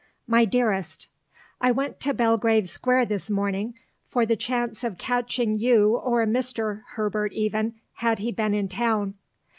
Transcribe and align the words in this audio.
MY 0.25 0.45
DEAREST 0.45 1.05
I 1.61 1.69
went 1.71 1.99
to 1.99 2.13
Belgrave 2.15 2.67
Square 2.67 3.05
this 3.05 3.29
morning 3.29 3.75
for 4.07 4.25
the 4.25 4.35
chance 4.35 4.83
of 4.83 4.97
catching 4.97 5.55
you 5.59 5.95
or 5.95 6.25
Mr. 6.25 6.81
Herbert 6.95 7.33
even, 7.33 7.75
had 7.93 8.17
he 8.17 8.31
been 8.31 8.55
in 8.55 8.67
town. 8.67 9.13